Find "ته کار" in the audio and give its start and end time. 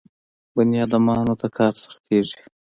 1.41-1.73